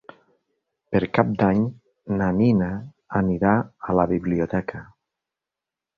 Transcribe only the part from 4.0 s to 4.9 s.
la biblioteca.